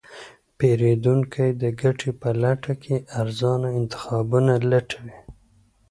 پیرودونکی 0.57 1.49
د 1.61 1.63
ګټې 1.81 2.11
په 2.21 2.29
لټه 2.41 2.73
کې 2.83 2.95
ارزانه 3.19 3.67
انتخابونه 3.79 4.53
لټوي. 4.69 5.17